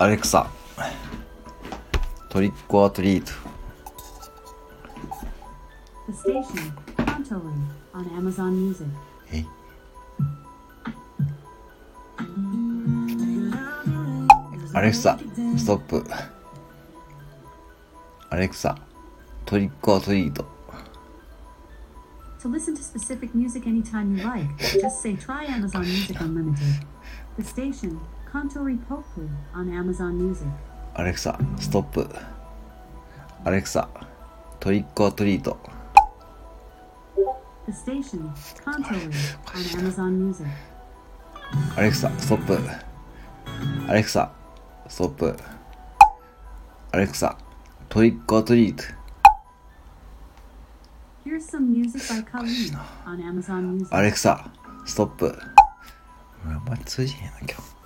[0.00, 0.48] アレクサ、
[2.28, 3.32] トリックオアトリート。
[9.32, 9.44] え
[14.72, 15.18] アレクサ、
[15.56, 16.04] ストップ。
[18.30, 18.78] アレクサ、
[19.44, 20.46] トリックオアトリート。
[22.40, 24.46] To listen to specific music anytime you like,
[24.80, 26.86] just say try Amazon Music Unlimited.
[27.36, 27.98] The station,
[30.94, 32.06] アレクサ、ストップ。
[33.44, 33.88] アレクサ、
[34.60, 35.58] トリックアトリート。
[41.74, 42.58] アレクサ、ストップ。
[43.88, 44.30] アレクサ、
[44.88, 45.36] ストップ。
[46.92, 47.38] アレクサ、
[47.88, 48.82] トリックアトリート。
[53.90, 54.50] アレクサ、
[54.84, 55.38] ストップ。
[56.84, 57.77] 通じへんの今日。